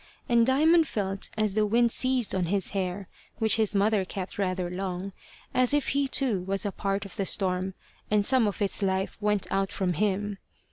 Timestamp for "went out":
9.21-9.71